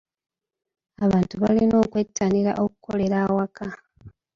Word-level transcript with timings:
Abantu 1.05 1.35
balina 1.43 1.75
okwettanira 1.83 2.51
okukolera 2.63 3.17
awaka. 3.25 3.65